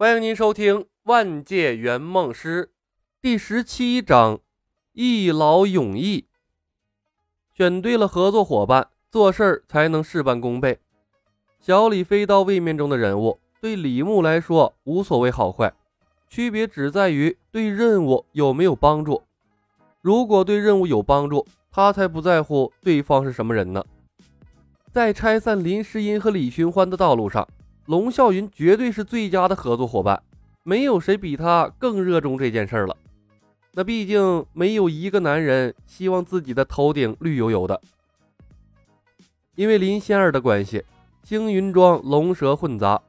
[0.00, 2.64] 欢迎您收听《万界圆梦师》
[3.20, 4.40] 第十七章：
[4.94, 6.24] 一劳永逸。
[7.52, 10.78] 选对了合作伙伴，做事儿才能事半功倍。
[11.60, 15.70] 小李飞刀位面中的人物，对李牧来说无所谓好坏，
[16.30, 19.22] 区别只在于对任务有没有帮助。
[20.00, 23.84] 如果对任务有帮助，他才不在乎对方是什么人呢。
[24.90, 27.46] 在拆散林诗音和李寻欢的道路上。
[27.90, 30.22] 龙啸云绝对是最佳的合作伙伴，
[30.62, 32.96] 没有谁比他更热衷这件事了。
[33.72, 37.80] 那毕竟没有一个男人希望自己的头顶绿油油的。
[39.56, 40.84] 因为林仙儿的关系，
[41.24, 43.02] 星云庄龙蛇混杂，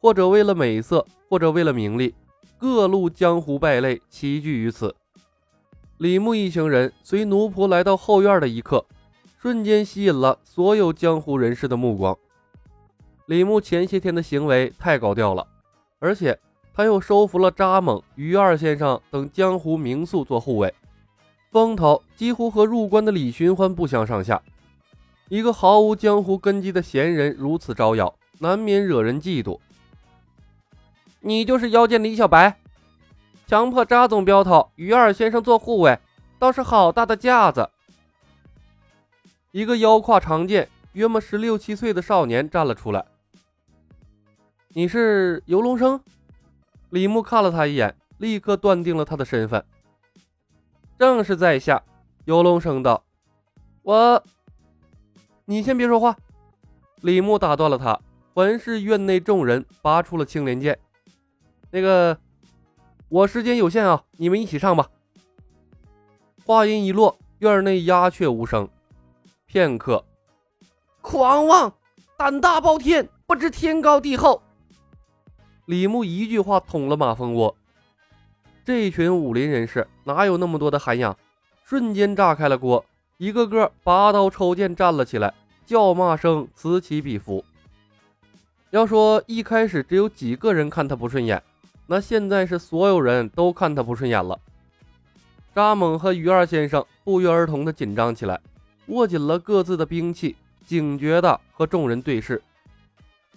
[0.00, 2.14] 或者为了美色，或者为了名利，
[2.56, 4.96] 各路江湖败类齐聚于此。
[5.98, 8.82] 李牧一行人随奴仆来到后院的一刻，
[9.38, 12.16] 瞬间吸引了所有江湖人士的目光。
[13.32, 15.46] 李牧前些天的行为太高调了，
[16.00, 16.38] 而且
[16.74, 20.74] 他又收服了扎猛、于二先生等江湖名宿做护卫，
[21.50, 24.42] 风头几乎和入关的李寻欢不相上下。
[25.30, 29.58] 一个毫无江湖根基的闲人如此招摇，难免惹人嫉妒。
[31.20, 32.58] 你就是妖剑李小白，
[33.46, 35.98] 强迫扎总镖头、于二先生做护卫，
[36.38, 37.70] 倒是好大的架子。
[39.52, 43.02] 一个腰挎长剑、约莫十六七岁的少年站了出来。
[44.74, 46.00] 你是游龙生？
[46.88, 49.62] 李牧看了他一眼，立刻断定了他的身份。
[50.98, 51.82] 正是在下。
[52.24, 53.04] 游龙生道
[53.82, 54.24] ：“我……
[55.44, 56.16] 你先别说话。”
[57.02, 58.00] 李牧打断了他，
[58.32, 60.78] 环视院内众人，拔出了青莲剑。
[61.70, 62.16] 那个，
[63.10, 64.88] 我时间有限啊，你们一起上吧。
[66.46, 68.66] 话音一落，院内鸦雀无声。
[69.44, 70.02] 片刻，
[71.02, 71.74] 狂妄，
[72.16, 74.40] 胆大包天，不知天高地厚。
[75.72, 77.56] 李牧一句话捅了马蜂窝，
[78.62, 81.16] 这群武林人士哪有那么多的涵养？
[81.64, 82.84] 瞬间炸开了锅，
[83.16, 85.32] 一个个拔刀抽剑站了起来，
[85.64, 87.42] 叫骂声此起彼伏。
[88.68, 91.42] 要说一开始只有几个人看他不顺眼，
[91.86, 94.38] 那现在是所有人都看他不顺眼了。
[95.54, 98.38] 扎猛和于二先生不约而同的紧张起来，
[98.88, 102.42] 握紧了各自的兵器，警觉的和众人对视，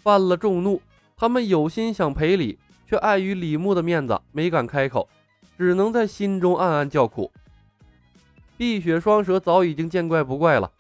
[0.04, 0.82] 犯了众怒。
[1.18, 5.08] 他们有心想赔礼，却碍于李牧的面子，没敢开口，
[5.58, 7.32] 只能在心中暗暗叫苦。
[8.58, 10.72] 碧血双蛇早已经见怪不怪了，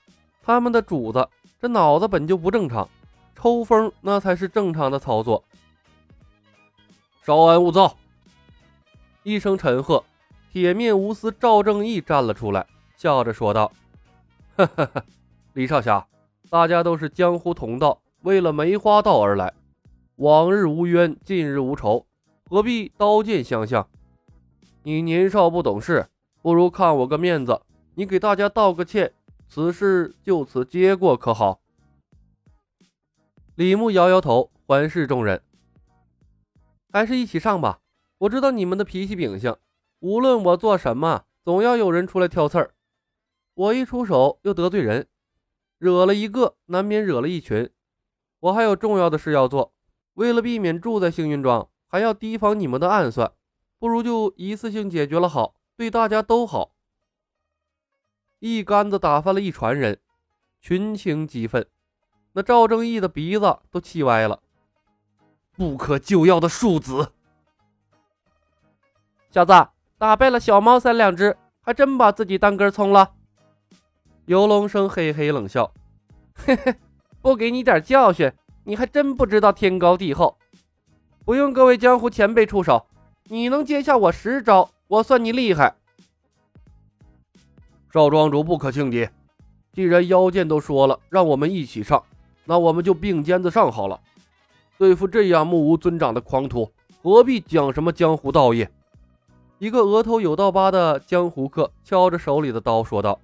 [0.42, 1.28] 他们的主子
[1.60, 2.88] 这脑子本就不正常，
[3.36, 5.44] 抽风那才是正常的操作。
[7.22, 7.96] 稍安勿躁。
[9.24, 10.04] 一声沉喝，
[10.52, 13.72] 铁面无私赵正义站了出来，笑着说道
[14.56, 15.04] ：“哈哈哈，
[15.54, 16.06] 李少侠，
[16.50, 19.52] 大家都是江湖同道，为了梅花道而来。”
[20.18, 22.06] 往日无冤，近日无仇，
[22.46, 23.86] 何必刀剑相向？
[24.84, 26.08] 你年少不懂事，
[26.42, 27.60] 不如看我个面子，
[27.96, 29.12] 你给大家道个歉，
[29.50, 31.60] 此事就此结过，可好？
[33.56, 35.42] 李牧摇摇头，环视众人，
[36.94, 37.82] 还是一起上吧。
[38.20, 39.54] 我知道你们的脾气秉性，
[40.00, 42.74] 无论我做什么，总要有人出来挑刺儿。
[43.54, 45.08] 我一出手又得罪人，
[45.78, 47.70] 惹了一个，难免惹了一群。
[48.40, 49.74] 我还有重要的事要做。
[50.16, 53.32] 为了避免住在幸运庄，还要提防你们的暗算，
[53.80, 56.72] 不如就一次性解决了好，对大家都好。
[58.40, 60.00] 一竿子打翻了一船人，
[60.60, 61.66] 群情激愤，
[62.34, 64.42] 那赵正义的鼻子都气歪了。
[65.58, 67.14] 不可救药的庶子，
[69.32, 69.54] 小子
[69.98, 73.14] 打败了小猫三两只，还真把自己当根葱了。
[74.26, 75.74] 游龙生嘿嘿冷笑，
[76.36, 76.76] 嘿嘿，
[77.22, 78.32] 不给你点教训。
[78.68, 80.38] 你还真不知道天高地厚，
[81.24, 82.88] 不用各位江湖前辈出手，
[83.26, 85.76] 你能接下我十招，我算你厉害。
[87.94, 89.08] 少庄主不可轻敌，
[89.72, 92.04] 既然妖剑都说了让我们一起上，
[92.44, 94.02] 那我们就并肩子上好了。
[94.80, 96.72] 对付这样目无尊长的狂徒，
[97.04, 98.68] 何必讲什么江湖道义？
[99.60, 103.20] 一个额头有道疤的江湖客敲着手里的刀说道：“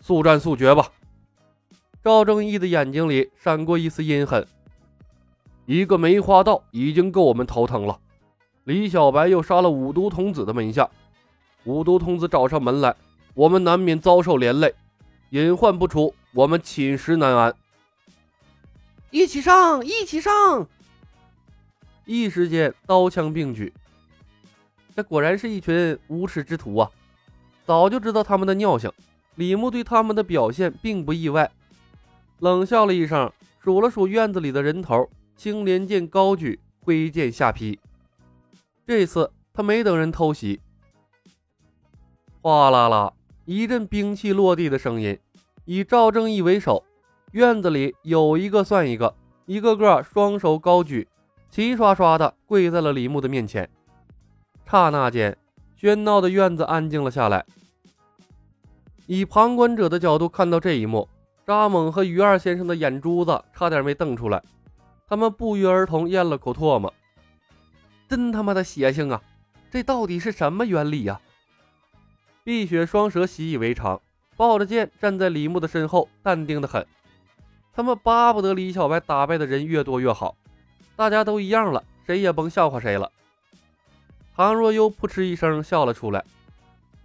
[0.00, 0.88] 速战速决吧。”
[2.04, 4.44] 赵正义的眼睛里闪过一丝阴狠。
[5.66, 8.00] 一个梅花道已经够我们头疼了，
[8.64, 10.90] 李小白又杀了五毒童子的门下，
[11.62, 12.96] 五毒童子找上门来，
[13.34, 14.74] 我们难免遭受连累。
[15.30, 17.54] 隐患不除，我们寝食难安。
[19.12, 20.66] 一起上，一起上！
[22.04, 23.72] 一时间刀枪并举。
[24.96, 26.90] 这果然是一群无耻之徒啊！
[27.64, 28.90] 早就知道他们的尿性，
[29.36, 31.50] 李牧对他们的表现并不意外。
[32.42, 33.30] 冷笑了一声，
[33.60, 37.78] 数了数院子里的人头，青莲剑高举，挥剑下劈。
[38.84, 40.60] 这次他没等人偷袭，
[42.40, 43.12] 哗啦啦
[43.44, 45.16] 一阵兵器落地的声音，
[45.66, 46.82] 以赵正义为首，
[47.30, 49.14] 院子里有一个算一个，
[49.46, 51.06] 一个个双手高举，
[51.48, 53.70] 齐刷刷的跪在了李牧的面前。
[54.66, 55.38] 刹那间，
[55.80, 57.46] 喧闹的院子安静了下来。
[59.06, 61.08] 以旁观者的角度看到这一幕，
[61.46, 64.42] 扎猛和于二先生的眼珠子差点没瞪出来，
[65.08, 66.92] 他们不约而同咽了口唾沫。
[68.08, 69.22] 真他妈的邪性啊！
[69.70, 71.20] 这到底是什么原理呀？
[72.44, 74.00] 碧血双蛇习以为常，
[74.36, 76.86] 抱着剑站在李牧的身后，淡定的很。
[77.72, 80.36] 他们巴不得李小白打败的人越多越好，
[80.94, 83.10] 大家都一样了，谁也甭笑话谁了。
[84.36, 86.22] 唐若幽扑哧一声笑了出来，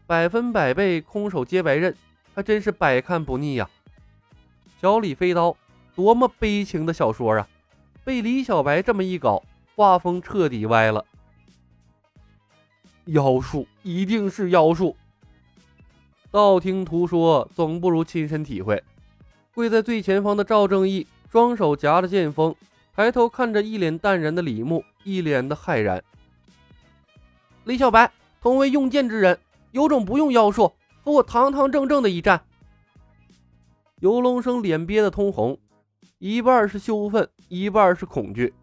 [0.06, 1.96] 百分百倍空手接白刃，
[2.36, 3.70] 还真是百看不腻呀。
[4.80, 5.56] 小李飞刀，
[5.96, 7.48] 多么悲情的小说啊！
[8.04, 9.44] 被李小白这么一搞。
[9.76, 11.06] 画风彻底歪了，
[13.06, 14.96] 妖术一定是妖术。
[16.32, 18.84] 道听途说总不如亲身体会。
[19.54, 22.56] 跪在最前方的赵正义，双手夹着剑锋，
[22.96, 26.04] 抬头看着一脸淡然的李牧，一脸的骇然。
[27.66, 29.38] 李小白，同为用剑之人，
[29.74, 32.42] 有种不用妖术，和我堂堂正正的一战。
[34.00, 35.58] 游龙生脸憋得通红，
[36.20, 38.54] 一半是羞愤，一半是恐惧。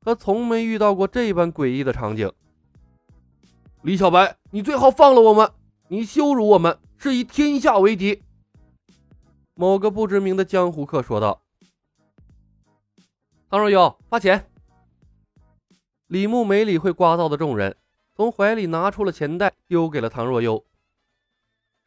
[0.00, 2.32] 他从没遇到过这般诡异的场景。
[3.82, 5.52] 李小白，你最好放了我们！
[5.88, 8.22] 你羞辱我们，是以天下为敌。
[9.54, 11.42] 某个不知名的江湖客说道。
[13.50, 14.48] 唐若幽，发钱。
[16.06, 17.76] 李牧没理会聒噪的众人，
[18.14, 20.64] 从怀里拿出了钱袋，丢给了唐若幽。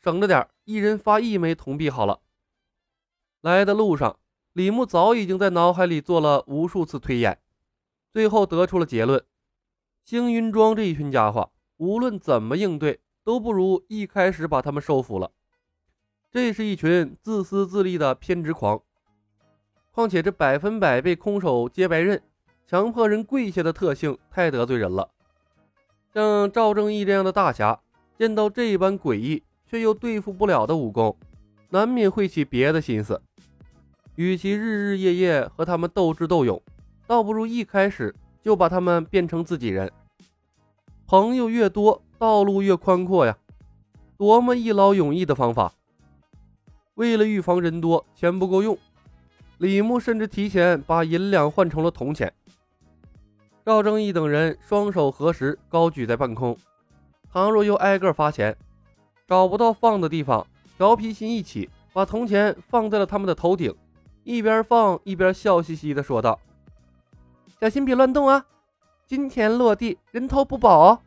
[0.03, 2.19] 省着点，一人发一枚铜币好了。
[3.41, 4.17] 来的路上，
[4.51, 7.39] 李牧早已经在脑海里做了无数次推演。
[8.11, 9.23] 最后得出了结论：
[10.03, 15.31] 星云庄这一群家伙，无论怎么应对，都不如一开始把他们收服了。
[16.29, 18.81] 这是一群自私自利的偏执狂。
[19.91, 22.21] 况且这百分百被空手接白刃，
[22.67, 25.09] 强迫人跪下的特性太得罪人了。
[26.13, 27.79] 像赵正义这样的大侠，
[28.17, 31.15] 见到这般诡异却又对付不了的武功，
[31.69, 33.21] 难免会起别的心思。
[34.19, 36.61] 与其日日夜夜和他们斗智斗勇，
[37.07, 38.13] 倒不如一开始
[38.43, 39.89] 就把他们变成自己人。
[41.07, 43.37] 朋友越多，道路越宽阔呀！
[44.17, 45.71] 多么一劳永逸的方法！
[46.95, 48.77] 为了预防人多钱不够用，
[49.57, 52.33] 李牧甚至提前把银两换成了铜钱。
[53.65, 56.57] 赵正义等人双手合十，高举在半空。
[57.31, 58.53] 唐若又挨个发钱，
[59.25, 60.45] 找不到放的地方，
[60.75, 63.73] 调皮心一起，把铜钱放在了他们的头顶，
[64.29, 66.39] 一边放一边笑嘻嘻地说道。
[67.59, 68.45] 小心别乱动啊！
[69.07, 71.01] 金钱落地，人头不保。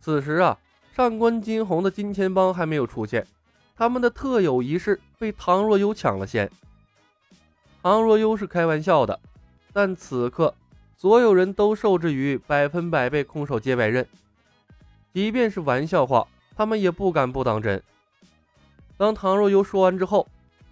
[0.00, 0.58] 此时啊，
[0.96, 3.24] 上官金鸿的金钱帮还没有出现，
[3.76, 6.50] 他们的特有仪式被唐若幽抢了先。
[7.84, 9.20] 唐若幽是开玩笑的，
[9.72, 10.52] 但此刻
[10.96, 14.04] 所有人都受制于百分百被空手接白刃，
[15.14, 17.80] 即便是玩笑话，他们也不敢不当真。
[18.96, 20.26] 当唐若幽说完之后，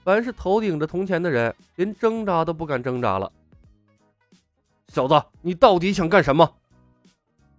[0.04, 3.32] 凡是头顶着铜钱的人，连挣扎都不敢挣扎了。
[4.88, 6.56] 小子，你到底想干什么？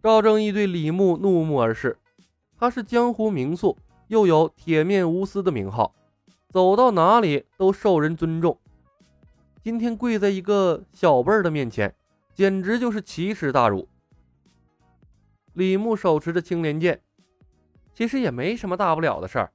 [0.03, 1.97] 赵正义对李牧怒目而视。
[2.57, 3.75] 他是江湖名宿，
[4.07, 5.93] 又有铁面无私的名号，
[6.49, 8.55] 走到哪里都受人尊重。
[9.63, 11.93] 今天跪在一个小辈儿的面前，
[12.35, 13.87] 简直就是奇耻大辱。
[15.53, 17.01] 李牧手持着青莲剑，
[17.95, 19.51] 其实也没什么大不了的事儿，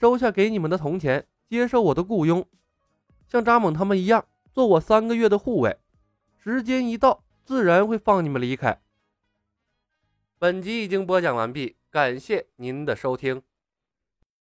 [0.00, 2.46] 收下给你们的铜钱，接受我的雇佣，
[3.28, 5.78] 像扎猛他们一样，做我三个月的护卫。
[6.36, 8.80] 时间一到，自然会放你们离开。
[10.38, 13.42] 本集已经播讲完毕，感谢您的收听。